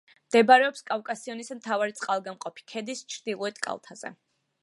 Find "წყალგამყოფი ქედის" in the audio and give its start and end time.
1.99-3.05